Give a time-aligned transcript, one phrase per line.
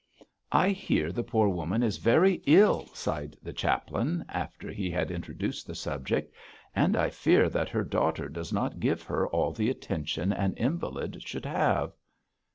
[0.51, 5.67] 'I hear the poor woman is very ill,' sighed the chaplain, after he had introduced
[5.67, 6.33] the subject,
[6.73, 11.21] 'and I fear that her daughter does not give her all the attention an invalid
[11.21, 11.93] should have.'